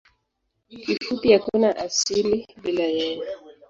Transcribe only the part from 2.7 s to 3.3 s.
yeye.